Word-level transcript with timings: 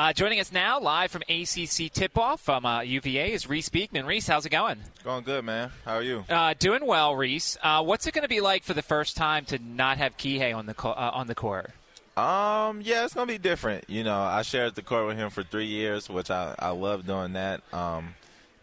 Uh, 0.00 0.14
joining 0.14 0.40
us 0.40 0.50
now, 0.50 0.80
live 0.80 1.10
from 1.10 1.20
ACC 1.28 1.92
Tip-Off 1.92 2.40
from 2.40 2.64
uh, 2.64 2.80
UVA, 2.80 3.34
is 3.34 3.46
Reece 3.46 3.68
Beekman. 3.68 4.06
Reece, 4.06 4.26
how's 4.26 4.46
it 4.46 4.48
going? 4.48 4.78
Going 5.04 5.24
good, 5.24 5.44
man. 5.44 5.70
How 5.84 5.96
are 5.96 6.02
you? 6.02 6.24
Uh, 6.26 6.54
doing 6.58 6.86
well, 6.86 7.14
Reece. 7.14 7.58
Uh, 7.62 7.82
what's 7.82 8.06
it 8.06 8.14
going 8.14 8.22
to 8.22 8.28
be 8.28 8.40
like 8.40 8.64
for 8.64 8.72
the 8.72 8.80
first 8.80 9.14
time 9.14 9.44
to 9.44 9.58
not 9.58 9.98
have 9.98 10.16
Kihei 10.16 10.56
on 10.56 10.64
the 10.64 10.72
co- 10.72 10.92
uh, 10.92 11.10
on 11.12 11.26
the 11.26 11.34
court? 11.34 11.72
Um, 12.16 12.80
yeah, 12.80 13.04
it's 13.04 13.12
gonna 13.12 13.26
be 13.26 13.36
different. 13.36 13.90
You 13.90 14.02
know, 14.02 14.18
I 14.18 14.40
shared 14.40 14.74
the 14.74 14.80
court 14.80 15.06
with 15.06 15.18
him 15.18 15.28
for 15.28 15.42
three 15.42 15.66
years, 15.66 16.08
which 16.08 16.30
I 16.30 16.54
I 16.58 16.70
love 16.70 17.06
doing 17.06 17.34
that. 17.34 17.60
Um, 17.70 18.14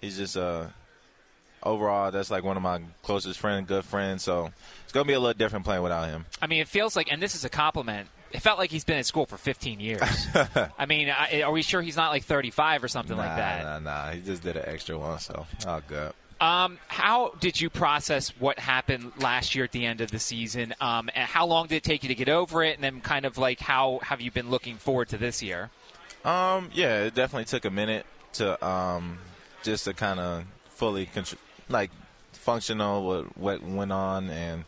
he's 0.01 0.17
just 0.17 0.37
uh 0.37 0.65
overall 1.63 2.11
that's 2.11 2.31
like 2.31 2.43
one 2.43 2.57
of 2.57 2.63
my 2.63 2.81
closest 3.03 3.39
friends, 3.39 3.67
good 3.67 3.85
friends. 3.85 4.23
So 4.23 4.51
it's 4.83 4.93
gonna 4.93 5.05
be 5.05 5.13
a 5.13 5.19
little 5.19 5.37
different 5.37 5.65
playing 5.65 5.83
without 5.83 6.07
him. 6.07 6.25
I 6.41 6.47
mean, 6.47 6.61
it 6.61 6.67
feels 6.67 6.95
like, 6.95 7.11
and 7.11 7.21
this 7.21 7.35
is 7.35 7.45
a 7.45 7.49
compliment. 7.49 8.09
It 8.31 8.41
felt 8.41 8.59
like 8.59 8.71
he's 8.71 8.83
been 8.83 8.97
at 8.97 9.05
school 9.05 9.25
for 9.25 9.37
15 9.37 9.79
years. 9.79 10.01
I 10.77 10.85
mean, 10.85 11.09
I, 11.09 11.43
are 11.43 11.51
we 11.51 11.61
sure 11.61 11.81
he's 11.81 11.95
not 11.95 12.09
like 12.09 12.23
35 12.23 12.83
or 12.83 12.87
something 12.89 13.15
nah, 13.15 13.23
like 13.23 13.37
that? 13.37 13.63
Nah, 13.63 13.79
nah, 13.79 14.11
He 14.11 14.19
just 14.19 14.43
did 14.43 14.57
an 14.57 14.63
extra 14.65 14.97
one, 14.97 15.19
so 15.19 15.45
all 15.65 15.81
good. 15.87 16.11
Um, 16.39 16.77
how 16.87 17.33
did 17.39 17.59
you 17.59 17.69
process 17.69 18.29
what 18.37 18.59
happened 18.59 19.11
last 19.19 19.55
year 19.55 19.63
at 19.63 19.71
the 19.71 19.85
end 19.85 20.01
of 20.01 20.11
the 20.11 20.19
season? 20.19 20.75
Um, 20.79 21.09
and 21.15 21.27
how 21.27 21.47
long 21.47 21.67
did 21.67 21.77
it 21.77 21.83
take 21.83 22.03
you 22.03 22.09
to 22.09 22.15
get 22.15 22.29
over 22.29 22.63
it? 22.63 22.75
And 22.75 22.83
then, 22.83 23.01
kind 23.01 23.25
of 23.25 23.37
like, 23.37 23.59
how 23.59 23.99
have 24.03 24.21
you 24.21 24.29
been 24.29 24.49
looking 24.49 24.75
forward 24.75 25.09
to 25.09 25.17
this 25.17 25.41
year? 25.41 25.71
Um, 26.23 26.69
yeah, 26.73 27.03
it 27.03 27.15
definitely 27.15 27.45
took 27.45 27.65
a 27.65 27.71
minute 27.71 28.05
to 28.33 28.63
um, 28.65 29.19
just 29.63 29.85
to 29.85 29.93
kind 29.93 30.19
of 30.19 30.43
fully 30.69 31.07
contr- 31.07 31.37
like 31.69 31.91
functional 32.33 33.05
what 33.05 33.37
what 33.37 33.63
went 33.63 33.91
on 33.91 34.29
and 34.29 34.65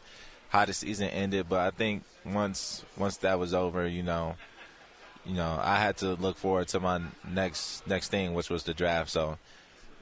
how 0.49 0.65
the 0.65 0.73
season 0.73 1.09
ended. 1.09 1.47
But 1.49 1.59
I 1.59 1.71
think 1.71 2.03
once 2.25 2.83
once 2.97 3.17
that 3.17 3.39
was 3.39 3.53
over, 3.53 3.87
you 3.87 4.03
know, 4.03 4.35
you 5.25 5.35
know, 5.35 5.59
I 5.61 5.77
had 5.77 5.97
to 5.97 6.13
look 6.13 6.37
forward 6.37 6.67
to 6.69 6.79
my 6.79 7.01
next 7.27 7.85
next 7.87 8.09
thing, 8.09 8.33
which 8.33 8.49
was 8.49 8.63
the 8.63 8.73
draft. 8.73 9.09
So 9.09 9.37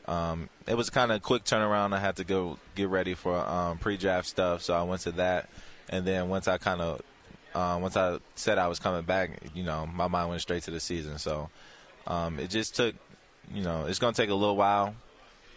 um, 0.07 0.49
it 0.67 0.75
was 0.75 0.89
kind 0.89 1.11
of 1.11 1.17
a 1.17 1.19
quick 1.19 1.43
turnaround. 1.43 1.93
I 1.93 1.99
had 1.99 2.15
to 2.17 2.23
go 2.23 2.57
get 2.75 2.87
ready 2.89 3.13
for 3.13 3.37
um, 3.37 3.77
pre-draft 3.77 4.27
stuff, 4.27 4.61
so 4.61 4.73
I 4.73 4.83
went 4.83 5.01
to 5.01 5.11
that. 5.13 5.49
And 5.89 6.05
then 6.05 6.29
once 6.29 6.47
I 6.47 6.57
kind 6.57 6.81
of 6.81 7.01
uh, 7.53 7.77
once 7.81 7.97
I 7.97 8.19
said 8.35 8.57
I 8.57 8.67
was 8.67 8.79
coming 8.79 9.03
back, 9.03 9.31
you 9.53 9.63
know, 9.63 9.85
my 9.85 10.07
mind 10.07 10.29
went 10.29 10.41
straight 10.41 10.63
to 10.63 10.71
the 10.71 10.79
season. 10.79 11.17
So 11.17 11.49
um, 12.05 12.39
it 12.39 12.49
just 12.49 12.75
took, 12.75 12.95
you 13.53 13.63
know, 13.63 13.85
it's 13.85 13.99
gonna 13.99 14.13
take 14.13 14.29
a 14.29 14.35
little 14.35 14.55
while. 14.55 14.95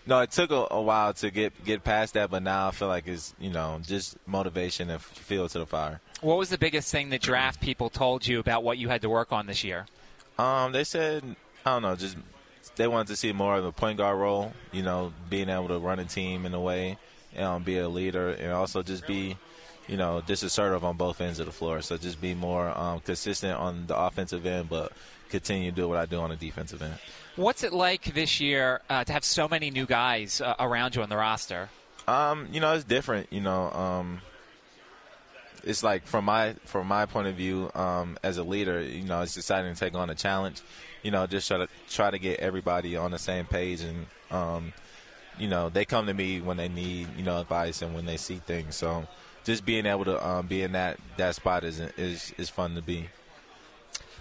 No, 0.06 0.20
it 0.20 0.30
took 0.30 0.50
a, 0.50 0.66
a, 0.70 0.80
while 0.80 1.12
to 1.14 1.30
get 1.30 1.64
get 1.64 1.84
past 1.84 2.14
that, 2.14 2.30
but 2.30 2.42
now 2.42 2.68
I 2.68 2.70
feel 2.70 2.88
like 2.88 3.06
it's 3.06 3.34
you 3.38 3.50
know 3.50 3.80
just 3.82 4.16
motivation 4.26 4.90
and 4.90 5.00
fuel 5.00 5.48
to 5.48 5.58
the 5.58 5.66
fire. 5.66 6.00
What 6.20 6.38
was 6.38 6.48
the 6.48 6.58
biggest 6.58 6.90
thing 6.90 7.10
the 7.10 7.18
draft 7.18 7.60
people 7.60 7.90
told 7.90 8.26
you 8.26 8.40
about 8.40 8.64
what 8.64 8.78
you 8.78 8.88
had 8.88 9.02
to 9.02 9.08
work 9.08 9.32
on 9.32 9.46
this 9.46 9.62
year? 9.62 9.86
Um, 10.38 10.72
they 10.72 10.84
said 10.84 11.36
I 11.64 11.72
don't 11.72 11.82
know, 11.82 11.96
just 11.96 12.16
they 12.76 12.88
wanted 12.88 13.08
to 13.08 13.16
see 13.16 13.32
more 13.32 13.56
of 13.56 13.64
the 13.64 13.72
point 13.72 13.98
guard 13.98 14.18
role. 14.18 14.52
You 14.72 14.82
know, 14.82 15.12
being 15.28 15.48
able 15.48 15.68
to 15.68 15.78
run 15.78 15.98
a 15.98 16.04
team 16.04 16.46
in 16.46 16.54
a 16.54 16.60
way, 16.60 16.96
and 17.34 17.64
be 17.64 17.78
a 17.78 17.88
leader, 17.88 18.30
and 18.30 18.52
also 18.52 18.82
just 18.82 19.06
be, 19.06 19.36
you 19.86 19.96
know, 19.96 20.22
just 20.26 20.42
assertive 20.42 20.84
on 20.84 20.96
both 20.96 21.20
ends 21.20 21.40
of 21.40 21.46
the 21.46 21.52
floor. 21.52 21.82
So 21.82 21.96
just 21.96 22.20
be 22.20 22.34
more 22.34 22.68
um, 22.76 23.00
consistent 23.00 23.58
on 23.58 23.86
the 23.86 23.96
offensive 23.96 24.46
end, 24.46 24.68
but 24.68 24.92
continue 25.28 25.70
to 25.70 25.76
do 25.76 25.88
what 25.88 25.98
I 25.98 26.06
do 26.06 26.18
on 26.18 26.30
the 26.30 26.36
defensive 26.36 26.82
end. 26.82 26.94
What's 27.41 27.64
it 27.64 27.72
like 27.72 28.12
this 28.12 28.38
year 28.38 28.83
uh, 28.91 29.02
to 29.02 29.12
have 29.14 29.24
so 29.24 29.48
many 29.48 29.70
new 29.70 29.86
guys 29.86 30.42
uh, 30.42 30.56
around 30.60 30.94
you 30.94 31.00
on 31.00 31.08
the 31.08 31.16
roster? 31.16 31.70
Um, 32.06 32.48
you 32.52 32.60
know, 32.60 32.74
it's 32.74 32.84
different. 32.84 33.32
You 33.32 33.41
know, 33.41 33.70
um, 33.70 34.20
it's 35.64 35.82
like 35.82 36.06
from 36.06 36.27
my 36.27 36.52
from 36.66 36.86
my 36.86 37.06
point 37.06 37.28
of 37.28 37.36
view 37.36 37.70
um, 37.74 38.19
as 38.22 38.36
a 38.36 38.42
leader, 38.42 38.82
you 38.82 39.05
know, 39.05 39.22
it's 39.22 39.32
deciding 39.32 39.72
to 39.72 39.80
take 39.80 39.94
on 39.94 40.10
a 40.10 40.14
challenge. 40.14 40.60
You 41.02 41.12
know, 41.12 41.27
just 41.27 41.48
try 41.48 41.56
to 41.56 41.69
try 41.88 42.10
to 42.10 42.19
get 42.19 42.41
everybody 42.41 42.94
on 42.98 43.10
the 43.10 43.19
same 43.19 43.47
page, 43.47 43.80
and 43.80 44.04
um, 44.30 44.75
you 45.38 45.48
know, 45.48 45.70
they 45.70 45.86
come 45.86 46.08
to 46.08 46.14
me 46.14 46.42
when 46.42 46.58
they 46.58 46.69
need 46.69 47.08
you 47.16 47.25
know 47.25 47.41
advice 47.41 47.80
and 47.80 47.94
when 47.94 48.04
they 48.04 48.19
see 48.19 48.36
things. 48.36 48.76
So, 48.76 49.09
just 49.44 49.64
being 49.64 49.87
able 49.87 50.04
to 50.04 50.28
um, 50.28 50.47
be 50.47 50.60
in 50.60 50.72
that 50.72 51.00
that 51.16 51.37
spot 51.37 51.64
is 51.64 51.81
is 51.97 52.34
is 52.37 52.50
fun 52.50 52.75
to 52.75 52.82
be. 52.82 53.09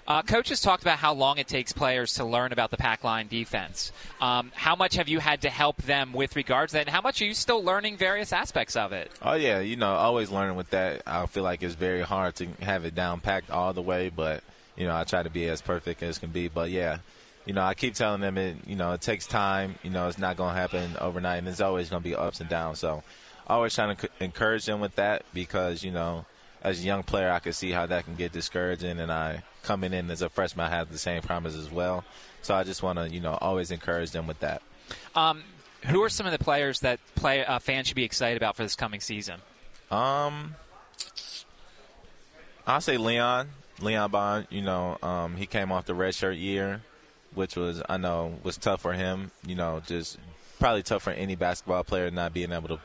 Uh, 0.10 0.24
coaches 0.24 0.60
talked 0.60 0.82
about 0.82 0.98
how 0.98 1.14
long 1.14 1.38
it 1.38 1.48
takes 1.48 1.72
players 1.72 2.16
to 2.16 2.26
learn 2.26 2.52
about 2.52 2.72
the 2.72 2.78
pack 2.78 3.04
line 3.04 3.28
defense. 3.28 3.92
Um, 4.20 4.52
how 4.56 4.76
much 4.76 4.96
have 4.96 5.08
you 5.08 5.20
had 5.20 5.44
to 5.44 5.52
help 5.52 5.84
them 5.84 6.14
with 6.14 6.36
regards 6.36 6.72
to 6.72 6.80
that? 6.80 6.88
And 6.88 6.90
how 6.90 7.02
much 7.02 7.22
are 7.22 7.26
you 7.26 7.36
still 7.36 7.64
learning 7.64 7.98
various 7.98 8.34
aspects 8.34 8.76
of 8.76 8.92
it? 8.92 9.12
Oh, 9.22 9.36
yeah. 9.36 9.60
You 9.60 9.76
know, 9.76 9.92
always 9.94 10.32
learning 10.32 10.56
with 10.56 10.72
that. 10.72 11.04
I 11.06 11.28
feel 11.28 11.44
like 11.44 11.62
it's 11.62 11.76
very 11.76 12.02
hard 12.02 12.34
to 12.38 12.48
have 12.62 12.86
it 12.86 12.96
down 12.96 13.20
packed 13.20 13.52
all 13.52 13.72
the 13.72 13.84
way, 13.84 14.10
but, 14.10 14.44
you 14.76 14.88
know, 14.88 14.98
I 14.98 15.04
try 15.04 15.22
to 15.22 15.30
be 15.30 15.48
as 15.48 15.62
perfect 15.62 16.02
as 16.02 16.18
can 16.18 16.32
be. 16.32 16.48
But, 16.48 16.72
yeah, 16.72 16.98
you 17.46 17.54
know, 17.54 17.62
I 17.62 17.76
keep 17.76 17.94
telling 17.94 18.22
them 18.22 18.40
it, 18.40 18.56
you 18.66 18.76
know, 18.76 18.94
it 18.94 19.02
takes 19.02 19.28
time. 19.28 19.76
You 19.84 19.92
know, 19.92 20.08
it's 20.08 20.18
not 20.18 20.38
going 20.38 20.56
to 20.56 20.60
happen 20.60 20.98
overnight, 21.00 21.38
and 21.38 21.46
there's 21.46 21.62
always 21.62 21.92
going 21.92 22.02
to 22.02 22.10
be 22.10 22.16
ups 22.16 22.40
and 22.40 22.50
downs. 22.50 22.80
So, 22.80 23.04
always 23.46 23.76
trying 23.76 23.96
to 23.96 24.10
encourage 24.20 24.66
them 24.66 24.80
with 24.80 24.96
that 24.96 25.24
because, 25.36 25.84
you 25.84 25.92
know, 25.92 26.26
as 26.62 26.80
a 26.82 26.84
young 26.84 27.04
player, 27.04 27.32
I 27.32 27.40
could 27.40 27.56
see 27.56 27.72
how 27.72 27.86
that 27.86 28.06
can 28.06 28.16
get 28.16 28.32
discouraging, 28.32 29.00
and 29.00 29.12
I 29.12 29.44
coming 29.64 29.94
in 29.94 30.10
as 30.10 30.22
a 30.22 30.30
freshman, 30.30 30.66
I 30.66 30.70
have 30.70 30.92
the 30.92 30.98
same 30.98 31.22
promise 31.22 31.56
as 31.56 31.72
well. 31.72 32.04
So 32.42 32.56
I 32.56 32.64
just 32.64 32.84
want 32.84 33.00
to, 33.00 33.10
you 33.10 33.20
know, 33.20 33.38
always 33.40 33.72
encourage 33.72 34.12
them 34.12 34.28
with 34.28 34.40
that. 34.40 34.62
Um, 35.16 35.44
who 35.86 36.02
are 36.04 36.10
some 36.10 36.26
of 36.26 36.32
the 36.32 36.44
players 36.44 36.82
that 36.82 37.00
play 37.16 37.46
uh, 37.46 37.60
fans 37.60 37.88
should 37.88 37.96
be 37.96 38.04
excited 38.04 38.38
about 38.38 38.56
for 38.56 38.64
this 38.64 38.76
coming 38.76 39.00
season? 39.00 39.40
Um, 39.92 40.56
I'll 42.68 42.82
say 42.82 42.98
Leon, 42.98 43.50
Leon 43.82 44.12
Bond. 44.12 44.48
You 44.50 44.62
know, 44.62 44.98
um, 45.02 45.36
he 45.36 45.46
came 45.46 45.72
off 45.72 45.86
the 45.86 45.94
redshirt 45.94 46.40
year, 46.40 46.82
which 47.34 47.56
was 47.56 47.82
I 47.88 47.98
know 47.98 48.36
was 48.44 48.58
tough 48.58 48.82
for 48.82 48.94
him. 48.94 49.32
You 49.46 49.56
know, 49.56 49.82
just 49.86 50.18
probably 50.60 50.84
tough 50.84 51.04
for 51.04 51.12
any 51.12 51.36
basketball 51.36 51.84
player 51.84 52.12
not 52.12 52.34
being 52.34 52.52
able 52.52 52.68
to 52.68 52.80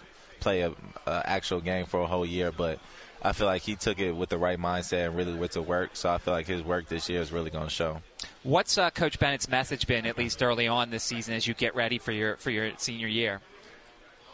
play 0.44 0.60
a, 0.60 0.72
a 1.06 1.22
actual 1.24 1.60
game 1.60 1.86
for 1.86 2.00
a 2.00 2.06
whole 2.06 2.24
year, 2.24 2.52
but 2.52 2.78
I 3.22 3.32
feel 3.32 3.46
like 3.46 3.62
he 3.62 3.74
took 3.74 3.98
it 3.98 4.12
with 4.12 4.28
the 4.28 4.36
right 4.36 4.58
mindset 4.58 5.06
and 5.06 5.16
really 5.16 5.32
went 5.32 5.52
to 5.52 5.62
work. 5.62 5.90
So 5.94 6.10
I 6.10 6.18
feel 6.18 6.34
like 6.34 6.46
his 6.46 6.62
work 6.62 6.88
this 6.88 7.08
year 7.08 7.22
is 7.22 7.32
really 7.32 7.50
going 7.50 7.64
to 7.64 7.70
show. 7.70 8.02
What's 8.42 8.76
uh, 8.76 8.90
Coach 8.90 9.18
Bennett's 9.18 9.48
message 9.48 9.86
been, 9.86 10.04
at 10.04 10.18
least 10.18 10.42
early 10.42 10.68
on 10.68 10.90
this 10.90 11.02
season, 11.02 11.34
as 11.34 11.46
you 11.46 11.54
get 11.54 11.74
ready 11.74 11.98
for 11.98 12.12
your 12.12 12.36
for 12.36 12.50
your 12.50 12.70
senior 12.76 13.08
year? 13.08 13.40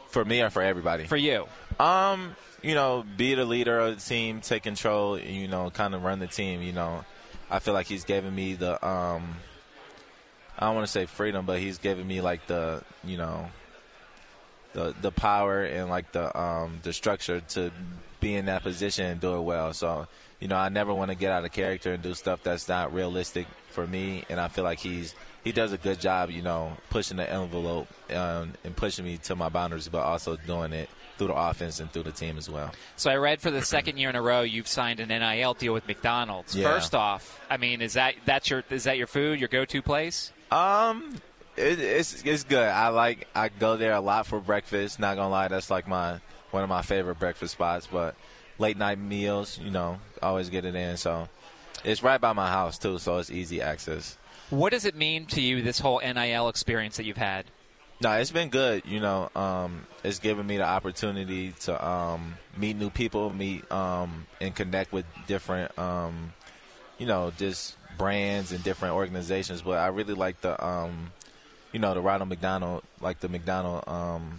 For 0.09 0.25
me 0.25 0.43
or 0.43 0.51
for 0.51 0.61
everybody? 0.61 1.05
For 1.05 1.17
you. 1.17 1.47
Um, 1.79 2.35
you 2.63 2.75
know, 2.75 3.05
be 3.17 3.35
the 3.35 3.45
leader 3.45 3.79
of 3.79 3.95
the 3.95 4.03
team, 4.03 4.41
take 4.41 4.65
control. 4.65 5.17
You 5.17 5.47
know, 5.47 5.71
kind 5.71 5.95
of 5.95 6.03
run 6.03 6.19
the 6.19 6.27
team. 6.27 6.61
You 6.61 6.73
know, 6.73 7.05
I 7.49 7.61
feel 7.61 7.75
like 7.75 7.87
he's 7.87 8.03
giving 8.03 8.35
me 8.35 8.55
the 8.55 8.85
um, 8.85 9.37
I 10.59 10.67
don't 10.67 10.75
want 10.75 10.87
to 10.89 10.93
say 10.93 11.07
freedom, 11.07 11.47
but 11.47 11.61
he's 11.61 11.79
giving 11.79 12.09
me 12.09 12.21
like 12.21 12.49
the 12.49 12.83
you 13.05 13.17
know 13.17 13.49
the 14.73 14.95
the 15.01 15.11
power 15.11 15.63
and 15.65 15.89
like 15.89 16.13
the 16.13 16.37
um 16.39 16.81
the 16.83 16.93
structure 16.93 17.41
to 17.41 17.71
be 18.21 18.35
in 18.35 18.47
that 18.47 18.63
position 18.63 19.07
and 19.07 19.21
do 19.21 19.35
it 19.35 19.41
well. 19.41 19.73
So, 19.73 20.07
you 20.39 20.49
know, 20.49 20.57
I 20.57 20.69
never 20.69 20.93
want 20.93 21.11
to 21.11 21.17
get 21.17 21.33
out 21.33 21.45
of 21.45 21.53
character 21.53 21.93
and 21.93 22.03
do 22.03 22.15
stuff 22.15 22.43
that's 22.43 22.69
not 22.69 22.93
realistic 22.93 23.47
for 23.71 23.87
me. 23.87 24.25
And 24.29 24.39
I 24.39 24.49
feel 24.49 24.65
like 24.65 24.79
he's 24.79 25.15
he 25.43 25.53
does 25.53 25.73
a 25.73 25.79
good 25.79 26.01
job, 26.01 26.31
you 26.31 26.43
know, 26.43 26.77
pushing 26.91 27.17
the 27.17 27.29
envelope 27.29 27.89
um, 28.15 28.53
and 28.63 28.77
pushing 28.77 29.07
me 29.07 29.17
to 29.19 29.35
my 29.35 29.49
boundaries, 29.49 29.89
but 29.89 30.03
also 30.03 30.37
doing 30.37 30.73
it 30.73 30.91
through 31.17 31.29
the 31.29 31.35
offense 31.35 31.81
and 31.81 31.91
through 31.91 32.03
the 32.03 32.13
team 32.13 32.39
as 32.39 32.49
well. 32.49 32.73
So 32.97 33.11
I 33.11 33.17
read 33.17 33.41
for 33.41 33.51
the 33.51 33.63
second 33.63 33.99
year 33.99 34.11
in 34.11 34.17
a 34.17 34.23
row 34.23 34.43
you've 34.43 34.69
signed 34.69 35.01
an 35.01 35.09
NIL 35.09 35.55
deal 35.55 35.73
with 35.73 35.87
McDonald's. 35.87 36.55
Yeah. 36.55 36.73
First 36.73 36.95
off, 36.95 37.41
I 37.51 37.57
mean, 37.57 37.81
is 37.81 37.95
that 37.95 38.15
that's 38.27 38.51
your 38.51 38.65
is 38.71 38.85
that 38.85 38.99
your 38.99 39.07
food, 39.07 39.41
your 39.41 39.49
go-to 39.49 39.83
place? 39.83 40.33
Um, 40.51 41.21
it, 41.57 41.79
it's 41.81 42.23
it's 42.23 42.45
good. 42.45 42.69
I 42.69 42.89
like 42.89 43.29
I 43.35 43.49
go 43.49 43.77
there 43.77 43.95
a 43.95 44.01
lot 44.01 44.27
for 44.27 44.41
breakfast. 44.41 44.99
Not 44.99 45.17
gonna 45.17 45.31
lie, 45.31 45.49
that's 45.49 45.71
like 45.71 45.89
my 45.89 46.21
one 46.51 46.63
of 46.63 46.69
my 46.69 46.83
favorite 46.83 47.19
breakfast 47.19 47.53
spots. 47.53 47.89
But 47.91 48.15
late 48.59 48.77
night 48.77 48.99
meals, 48.99 49.59
you 49.59 49.71
know, 49.71 49.99
always 50.23 50.49
get 50.49 50.65
it 50.65 50.75
in. 50.75 50.97
So 50.97 51.29
it's 51.85 52.03
right 52.03 52.21
by 52.21 52.33
my 52.33 52.49
house 52.49 52.79
too, 52.79 52.99
so 52.99 53.19
it's 53.19 53.31
easy 53.31 53.61
access. 53.61 54.17
What 54.51 54.73
does 54.73 54.85
it 54.85 54.97
mean 54.97 55.27
to 55.27 55.41
you 55.41 55.63
this 55.63 55.79
whole 55.79 56.01
NIL 56.01 56.49
experience 56.49 56.97
that 56.97 57.05
you've 57.05 57.17
had? 57.17 57.47
No, 58.03 58.13
it's 58.13 58.31
been 58.31 58.49
good. 58.49 58.83
You 58.87 59.01
know, 59.01 59.31
um, 59.37 59.87
it's 60.03 60.19
given 60.19 60.47
me 60.47 60.57
the 60.57 60.65
opportunity 60.65 61.53
to 61.61 61.87
um, 61.87 62.35
meet 62.57 62.77
new 62.77 62.91
people, 62.91 63.31
meet 63.31 63.71
um, 63.71 64.27
and 64.41 64.55
connect 64.55 64.93
with 64.93 65.05
different, 65.27 65.79
um, 65.79 66.33
you 66.99 67.07
know, 67.07 67.31
just 67.37 67.77
brands 67.99 68.53
and 68.53 68.65
different 68.65 68.95
organizations. 68.95 69.63
But 69.63 69.79
I 69.79 69.89
really 69.89 70.15
like 70.15 70.41
the, 70.41 70.63
um, 70.65 71.13
you 71.73 71.79
know, 71.79 71.95
the 71.95 72.01
Ronald 72.01 72.29
McDonald, 72.29 72.83
like 73.01 73.21
the 73.21 73.29
McDonald, 73.29 73.85
um, 73.87 74.39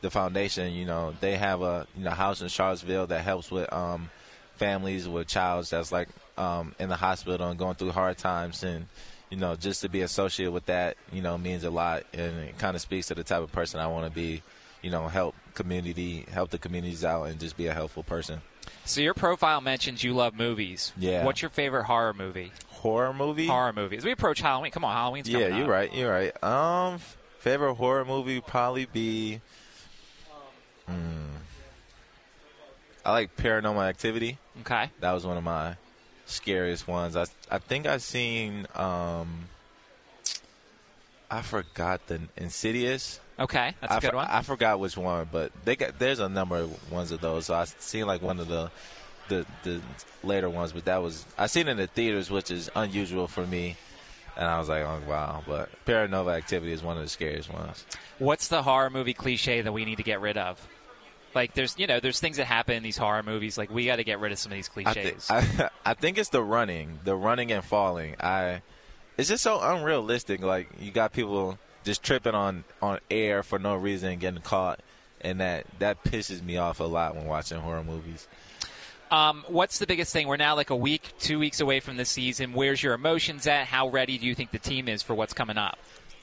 the 0.00 0.10
foundation. 0.10 0.72
You 0.72 0.84
know, 0.84 1.14
they 1.20 1.36
have 1.36 1.62
a 1.62 1.86
you 1.96 2.04
know 2.04 2.10
house 2.10 2.40
in 2.40 2.48
Charlottesville 2.48 3.06
that 3.08 3.22
helps 3.22 3.50
with 3.50 3.72
um, 3.72 4.10
families 4.56 5.08
with 5.08 5.28
childs 5.28 5.70
that's 5.70 5.92
like 5.92 6.08
um, 6.38 6.74
in 6.78 6.88
the 6.88 6.96
hospital 6.96 7.48
and 7.48 7.58
going 7.58 7.74
through 7.74 7.90
hard 7.90 8.18
times 8.18 8.62
and 8.62 8.86
you 9.34 9.40
know, 9.40 9.56
just 9.56 9.80
to 9.80 9.88
be 9.88 10.02
associated 10.02 10.52
with 10.52 10.66
that, 10.66 10.96
you 11.12 11.20
know, 11.20 11.36
means 11.36 11.64
a 11.64 11.70
lot, 11.70 12.04
and 12.12 12.38
it 12.38 12.58
kind 12.58 12.76
of 12.76 12.82
speaks 12.82 13.08
to 13.08 13.16
the 13.16 13.24
type 13.24 13.42
of 13.42 13.50
person 13.50 13.80
I 13.80 13.88
want 13.88 14.06
to 14.06 14.12
be. 14.12 14.42
You 14.80 14.90
know, 14.90 15.08
help 15.08 15.34
community, 15.54 16.26
help 16.30 16.50
the 16.50 16.58
communities 16.58 17.04
out, 17.04 17.24
and 17.24 17.40
just 17.40 17.56
be 17.56 17.66
a 17.68 17.74
helpful 17.74 18.02
person. 18.02 18.42
So 18.84 19.00
your 19.00 19.14
profile 19.14 19.62
mentions 19.62 20.04
you 20.04 20.12
love 20.12 20.34
movies. 20.34 20.92
Yeah. 20.96 21.24
What's 21.24 21.40
your 21.40 21.50
favorite 21.50 21.84
horror 21.84 22.12
movie? 22.12 22.52
Horror 22.84 23.14
movie. 23.14 23.46
Horror 23.46 23.72
movies. 23.72 24.04
We 24.04 24.12
approach 24.12 24.40
Halloween. 24.42 24.70
Come 24.70 24.84
on, 24.84 24.94
Halloween's 24.94 25.26
coming 25.26 25.40
yeah, 25.40 25.56
you're 25.56 25.64
up. 25.64 25.70
right. 25.70 25.94
You're 25.94 26.10
right. 26.12 26.44
Um, 26.44 26.98
favorite 27.38 27.74
horror 27.74 28.04
movie 28.04 28.34
would 28.36 28.46
probably 28.46 28.84
be. 28.84 29.40
Hmm. 30.86 30.92
I 33.04 33.12
like 33.12 33.36
Paranormal 33.36 33.86
Activity. 33.88 34.38
Okay. 34.60 34.90
That 35.00 35.12
was 35.12 35.26
one 35.26 35.36
of 35.38 35.44
my 35.44 35.76
scariest 36.26 36.86
ones. 36.86 37.16
I 37.16 37.24
I 37.50 37.58
think 37.58 37.86
I've 37.86 38.02
seen. 38.02 38.66
Um, 38.74 39.48
I 41.30 41.40
forgot 41.42 42.06
the 42.06 42.20
Insidious. 42.36 43.18
Okay, 43.40 43.74
that's 43.80 43.92
a 43.92 43.96
I 43.96 44.00
good 44.00 44.10
for- 44.10 44.16
one. 44.16 44.28
I 44.30 44.42
forgot 44.42 44.78
which 44.78 44.96
one, 44.96 45.26
but 45.32 45.52
they 45.64 45.74
got 45.74 45.98
there's 45.98 46.20
a 46.20 46.28
number 46.28 46.58
of 46.58 46.92
ones 46.92 47.10
of 47.12 47.20
those. 47.20 47.46
So 47.46 47.54
I 47.54 47.64
seen 47.64 48.06
like 48.06 48.20
one 48.22 48.38
of 48.40 48.46
the 48.48 48.70
the 49.28 49.46
the 49.62 49.80
later 50.22 50.48
ones, 50.48 50.72
but 50.72 50.84
that 50.86 51.02
was 51.02 51.24
I 51.38 51.46
seen 51.46 51.68
it 51.68 51.72
in 51.72 51.76
the 51.76 51.86
theaters, 51.86 52.30
which 52.30 52.50
is 52.50 52.70
unusual 52.74 53.26
for 53.26 53.46
me. 53.46 53.76
And 54.36 54.46
I 54.46 54.58
was 54.58 54.68
like, 54.68 54.82
oh 54.82 55.00
wow! 55.08 55.42
But 55.46 55.70
Paranormal 55.86 56.36
Activity 56.36 56.72
is 56.72 56.82
one 56.82 56.96
of 56.96 57.02
the 57.02 57.08
scariest 57.08 57.52
ones. 57.52 57.86
What's 58.18 58.48
the 58.48 58.62
horror 58.62 58.90
movie 58.90 59.14
cliche 59.14 59.60
that 59.60 59.72
we 59.72 59.84
need 59.84 59.96
to 59.96 60.02
get 60.02 60.20
rid 60.20 60.36
of? 60.36 60.66
Like, 61.34 61.54
there's 61.54 61.78
you 61.78 61.86
know, 61.86 62.00
there's 62.00 62.20
things 62.20 62.36
that 62.38 62.46
happen 62.46 62.76
in 62.76 62.82
these 62.82 62.96
horror 62.96 63.22
movies. 63.22 63.56
Like, 63.58 63.70
we 63.70 63.86
got 63.86 63.96
to 63.96 64.04
get 64.04 64.20
rid 64.20 64.32
of 64.32 64.38
some 64.38 64.52
of 64.52 64.56
these 64.56 64.70
I, 64.74 64.82
cliches. 64.82 65.30
I, 65.30 65.70
I 65.84 65.94
think 65.94 66.18
it's 66.18 66.30
the 66.30 66.42
running, 66.42 66.98
the 67.04 67.14
running 67.14 67.52
and 67.52 67.64
falling. 67.64 68.16
I 68.20 68.62
it's 69.16 69.28
just 69.28 69.42
so 69.42 69.60
unrealistic. 69.60 70.42
Like 70.42 70.68
you 70.80 70.90
got 70.90 71.12
people 71.12 71.58
just 71.84 72.02
tripping 72.02 72.34
on 72.34 72.64
on 72.82 72.98
air 73.10 73.42
for 73.42 73.58
no 73.58 73.76
reason 73.76 74.10
and 74.10 74.20
getting 74.20 74.40
caught, 74.42 74.80
and 75.20 75.40
that 75.40 75.66
that 75.78 76.02
pisses 76.04 76.42
me 76.42 76.56
off 76.56 76.80
a 76.80 76.84
lot 76.84 77.14
when 77.14 77.26
watching 77.26 77.58
horror 77.58 77.84
movies. 77.84 78.26
Um, 79.10 79.44
what's 79.48 79.78
the 79.78 79.86
biggest 79.86 80.12
thing? 80.12 80.26
We're 80.26 80.36
now 80.36 80.56
like 80.56 80.70
a 80.70 80.76
week, 80.76 81.12
two 81.18 81.38
weeks 81.38 81.60
away 81.60 81.80
from 81.80 81.96
the 81.96 82.04
season. 82.04 82.52
Where's 82.52 82.82
your 82.82 82.94
emotions 82.94 83.46
at? 83.46 83.66
How 83.66 83.88
ready 83.88 84.18
do 84.18 84.26
you 84.26 84.34
think 84.34 84.50
the 84.50 84.58
team 84.58 84.88
is 84.88 85.02
for 85.02 85.14
what's 85.14 85.32
coming 85.32 85.58
up? 85.58 85.78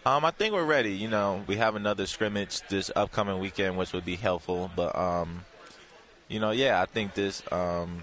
Um, 0.05 0.25
I 0.25 0.31
think 0.31 0.53
we're 0.53 0.65
ready. 0.65 0.93
You 0.93 1.07
know, 1.07 1.43
we 1.45 1.57
have 1.57 1.75
another 1.75 2.07
scrimmage 2.07 2.61
this 2.69 2.89
upcoming 2.95 3.39
weekend, 3.39 3.77
which 3.77 3.93
would 3.93 4.05
be 4.05 4.15
helpful. 4.15 4.71
But 4.75 4.95
um, 4.95 5.45
you 6.27 6.39
know, 6.39 6.51
yeah, 6.51 6.81
I 6.81 6.85
think 6.85 7.13
this 7.13 7.43
um, 7.51 8.01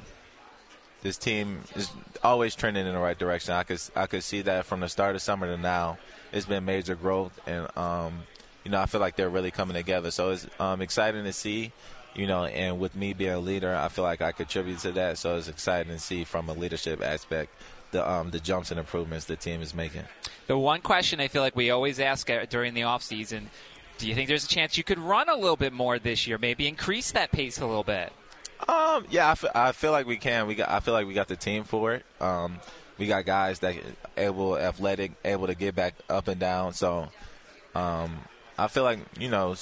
this 1.02 1.16
team 1.16 1.62
is 1.74 1.90
always 2.22 2.54
trending 2.54 2.86
in 2.86 2.94
the 2.94 3.00
right 3.00 3.18
direction. 3.18 3.54
I 3.54 3.64
could 3.64 3.80
I 3.96 4.06
could 4.06 4.22
see 4.22 4.42
that 4.42 4.64
from 4.64 4.80
the 4.80 4.88
start 4.88 5.16
of 5.16 5.22
summer 5.22 5.46
to 5.48 5.60
now. 5.60 5.98
It's 6.32 6.46
been 6.46 6.64
major 6.64 6.94
growth, 6.94 7.38
and 7.46 7.66
um, 7.76 8.20
you 8.64 8.70
know, 8.70 8.80
I 8.80 8.86
feel 8.86 9.00
like 9.00 9.16
they're 9.16 9.30
really 9.30 9.50
coming 9.50 9.74
together. 9.74 10.10
So 10.10 10.30
it's 10.30 10.46
um, 10.60 10.80
exciting 10.82 11.24
to 11.24 11.32
see. 11.32 11.72
You 12.14 12.26
know, 12.26 12.44
and 12.44 12.80
with 12.80 12.96
me 12.96 13.12
being 13.12 13.32
a 13.32 13.38
leader, 13.38 13.74
I 13.74 13.88
feel 13.88 14.04
like 14.04 14.20
I 14.20 14.32
contribute 14.32 14.78
to 14.80 14.92
that. 14.92 15.18
So 15.18 15.36
it's 15.36 15.48
exciting 15.48 15.92
to 15.92 15.98
see 15.98 16.24
from 16.24 16.48
a 16.48 16.52
leadership 16.52 17.02
aspect 17.02 17.52
the 17.90 18.08
um, 18.08 18.30
the 18.30 18.40
jumps 18.40 18.70
and 18.70 18.80
improvements 18.80 19.26
the 19.26 19.36
team 19.36 19.62
is 19.62 19.74
making. 19.74 20.02
The 20.46 20.58
one 20.58 20.80
question 20.80 21.20
I 21.20 21.28
feel 21.28 21.42
like 21.42 21.54
we 21.54 21.70
always 21.70 22.00
ask 22.00 22.28
uh, 22.28 22.46
during 22.48 22.74
the 22.74 22.82
offseason 22.82 23.44
do 23.98 24.06
you 24.06 24.14
think 24.14 24.28
there's 24.28 24.44
a 24.44 24.48
chance 24.48 24.78
you 24.78 24.84
could 24.84 24.98
run 24.98 25.28
a 25.28 25.34
little 25.34 25.56
bit 25.56 25.72
more 25.72 25.98
this 25.98 26.26
year? 26.26 26.38
Maybe 26.38 26.68
increase 26.68 27.12
that 27.12 27.32
pace 27.32 27.58
a 27.58 27.66
little 27.66 27.82
bit? 27.82 28.12
Um, 28.68 29.04
yeah, 29.10 29.34
I 29.54 29.72
feel, 29.72 29.92
like 29.92 30.06
we 30.06 30.16
can. 30.16 30.46
We 30.46 30.54
got. 30.54 30.68
I 30.68 30.80
feel 30.80 30.94
like 30.94 31.06
we 31.06 31.14
got 31.14 31.28
the 31.28 31.36
team 31.36 31.64
for 31.64 31.94
it. 31.94 32.04
Um, 32.20 32.58
we 32.96 33.06
got 33.06 33.24
guys 33.24 33.60
that 33.60 33.76
able, 34.16 34.56
athletic, 34.56 35.12
able 35.24 35.48
to 35.48 35.54
get 35.54 35.74
back 35.74 35.94
up 36.08 36.28
and 36.28 36.40
down. 36.40 36.72
So, 36.74 37.08
um, 37.74 38.18
I 38.56 38.68
feel 38.68 38.82
like 38.82 39.00
you 39.18 39.28
know, 39.28 39.54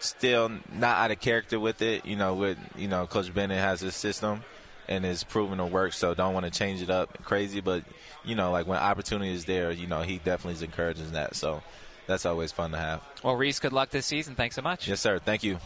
still 0.00 0.50
not 0.72 0.98
out 0.98 1.10
of 1.10 1.20
character 1.20 1.60
with 1.60 1.82
it. 1.82 2.04
You 2.04 2.16
know, 2.16 2.34
with 2.34 2.58
you 2.76 2.88
know, 2.88 3.06
Coach 3.06 3.32
Bennett 3.32 3.58
has 3.58 3.80
his 3.80 3.94
system 3.94 4.42
and 4.88 5.06
is 5.06 5.24
proven 5.24 5.58
to 5.58 5.66
work. 5.66 5.92
So 5.92 6.14
don't 6.14 6.34
want 6.34 6.44
to 6.44 6.50
change 6.50 6.82
it 6.82 6.90
up 6.90 7.22
crazy. 7.22 7.60
But 7.60 7.84
you 8.24 8.34
know, 8.34 8.50
like 8.50 8.66
when 8.66 8.78
opportunity 8.78 9.32
is 9.32 9.44
there, 9.44 9.70
you 9.70 9.86
know, 9.86 10.02
he 10.02 10.18
definitely 10.18 10.54
is 10.54 10.62
encouraging 10.62 11.12
that. 11.12 11.36
So 11.36 11.62
that's 12.06 12.26
always 12.26 12.52
fun 12.52 12.72
to 12.72 12.76
have. 12.78 13.02
Well, 13.22 13.36
Reece, 13.36 13.60
good 13.60 13.72
luck 13.72 13.90
this 13.90 14.06
season. 14.06 14.34
Thanks 14.34 14.56
so 14.56 14.62
much. 14.62 14.88
Yes, 14.88 15.00
sir. 15.00 15.18
Thank 15.18 15.44
you. 15.44 15.58